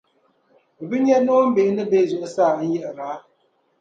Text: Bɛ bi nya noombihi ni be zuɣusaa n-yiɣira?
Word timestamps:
Bɛ 0.77 0.83
bi 0.89 0.97
nya 1.05 1.17
noombihi 1.19 1.71
ni 1.73 1.83
be 1.89 1.97
zuɣusaa 2.09 2.53
n-yiɣira? 2.59 3.09